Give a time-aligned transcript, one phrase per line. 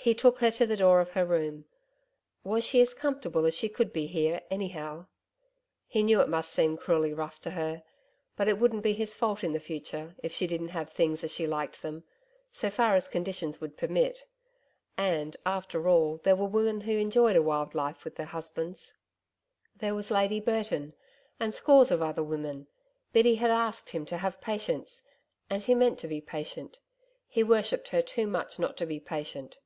[0.00, 1.66] He took her to the door of her room....
[2.42, 5.04] Was she as comfortable as she could be here, anyhow?....
[5.86, 7.82] He knew it must seem cruelly rough to her;
[8.34, 11.30] but it wouldn't be his fault in the future if she didn't have things as
[11.30, 12.04] she liked them
[12.50, 14.24] so far as conditions would permit....
[14.96, 18.94] And after all, there women who enjoyed a wild life with their husbands.
[19.76, 20.94] There was Lady Burton
[21.38, 22.66] and scores of other women
[23.12, 25.02] Biddy had asked him to have patience
[25.50, 26.80] and he meant to be patient
[27.26, 29.58] he worshipped her too much not to be patient.